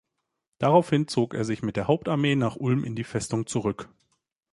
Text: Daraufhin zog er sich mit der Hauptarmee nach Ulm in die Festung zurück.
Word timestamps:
Daraufhin 0.57 1.07
zog 1.07 1.35
er 1.35 1.45
sich 1.45 1.61
mit 1.61 1.75
der 1.75 1.85
Hauptarmee 1.87 2.35
nach 2.35 2.55
Ulm 2.55 2.83
in 2.85 2.95
die 2.95 3.03
Festung 3.03 3.45
zurück. 3.45 3.87